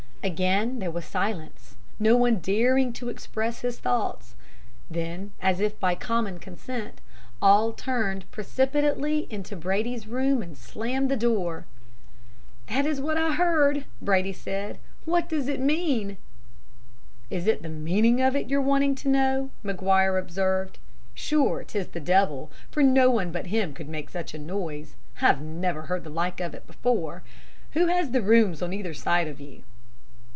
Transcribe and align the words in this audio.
Again 0.23 0.77
there 0.77 0.91
was 0.91 1.05
silence, 1.05 1.75
no 1.97 2.15
one 2.15 2.35
daring 2.35 2.93
to 2.93 3.09
express 3.09 3.61
his 3.61 3.79
thoughts. 3.79 4.35
Then, 4.87 5.31
as 5.41 5.59
if 5.59 5.79
by 5.79 5.95
common 5.95 6.37
consent, 6.37 7.01
all 7.41 7.73
turned 7.73 8.29
precipitately 8.29 9.25
into 9.31 9.55
Brady's 9.55 10.05
room 10.05 10.43
and 10.43 10.55
slammed 10.55 11.09
the 11.09 11.17
door. 11.17 11.65
"'That 12.67 12.85
is 12.85 13.01
what 13.01 13.17
I 13.17 13.33
heard,' 13.33 13.85
Brady 13.99 14.31
said. 14.31 14.77
'What 15.05 15.27
does 15.27 15.47
it 15.47 15.59
mean?' 15.59 16.17
"'Is 17.31 17.47
it 17.47 17.63
the 17.63 17.67
meaning 17.69 18.21
of 18.21 18.35
it 18.35 18.47
you're 18.47 18.61
wanting 18.61 18.93
to 18.93 19.09
know?' 19.09 19.49
Maguire 19.63 20.19
observed. 20.19 20.77
'Sure 21.15 21.63
'tis 21.63 21.87
the 21.87 21.99
devil, 21.99 22.51
for 22.69 22.83
no 22.83 23.09
one 23.09 23.31
but 23.31 23.47
him 23.47 23.73
could 23.73 23.89
make 23.89 24.11
such 24.11 24.35
a 24.35 24.37
noise. 24.37 24.93
I've 25.19 25.41
never 25.41 25.87
heard 25.87 26.03
the 26.03 26.11
like 26.11 26.39
of 26.39 26.53
it 26.53 26.67
before. 26.67 27.23
Who 27.71 27.87
has 27.87 28.11
the 28.11 28.21
rooms 28.21 28.61
on 28.61 28.71
either 28.71 28.93
side 28.93 29.27
of 29.27 29.39
you?' 29.41 29.63